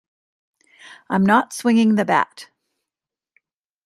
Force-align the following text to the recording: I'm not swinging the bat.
I'm 1.11 1.23
not 1.23 1.53
swinging 1.53 1.93
the 1.93 2.05
bat. 2.05 2.49